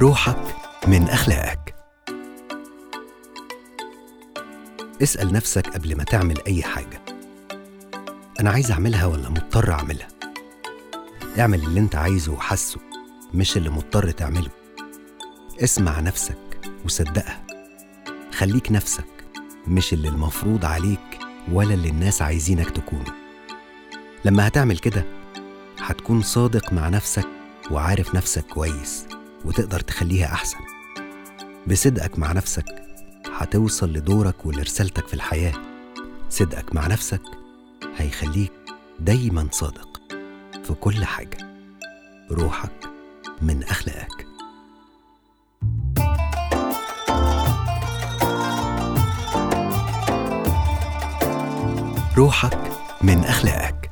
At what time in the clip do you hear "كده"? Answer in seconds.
24.78-25.04